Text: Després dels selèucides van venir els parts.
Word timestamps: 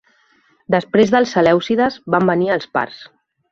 Després 0.75 1.13
dels 1.17 1.35
selèucides 1.37 1.99
van 2.17 2.29
venir 2.33 2.53
els 2.57 2.69
parts. 2.79 3.07